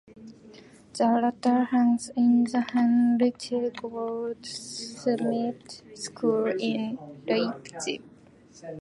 The 0.95 1.05
latter 1.05 1.65
hangs 1.65 2.09
in 2.17 2.45
the 2.45 2.61
Henriette 2.73 3.73
Goldschmied 3.83 5.55
School 5.95 6.47
in 6.57 6.97
Leipzig. 7.27 8.01